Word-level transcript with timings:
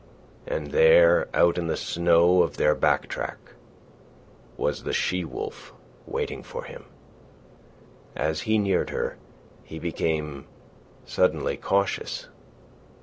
And 0.47 0.71
there, 0.71 1.27
out 1.31 1.59
in 1.59 1.67
the 1.67 1.77
snow 1.77 2.41
of 2.41 2.57
their 2.57 2.73
back 2.73 3.07
track, 3.07 3.37
was 4.57 4.81
the 4.81 4.93
she 4.93 5.23
wolf 5.23 5.73
waiting 6.07 6.41
for 6.41 6.63
him. 6.63 6.85
As 8.15 8.41
he 8.41 8.57
neared 8.57 8.89
her, 8.89 9.17
he 9.63 9.77
became 9.77 10.47
suddenly 11.05 11.55
cautious. 11.55 12.29